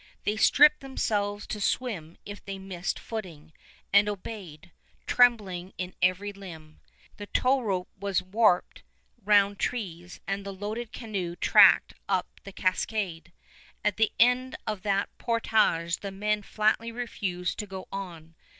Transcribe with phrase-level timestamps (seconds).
[0.23, 3.53] They stripped themselves to swim if they missed footing,
[3.93, 4.71] and obeyed,
[5.05, 6.79] trembling in every limb.
[7.17, 8.81] The towrope was warped
[9.23, 13.31] round trees and the loaded canoe tracked up the cascade.
[13.85, 18.33] At the end of that portage the men flatly refused to go on.